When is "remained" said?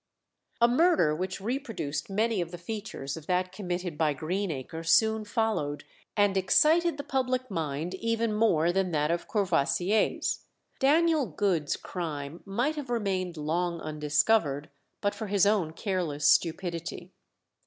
12.89-13.37